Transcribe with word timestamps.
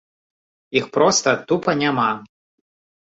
Іх 0.79 0.87
проста 0.95 1.29
тупа 1.51 1.71
няма. 1.85 2.09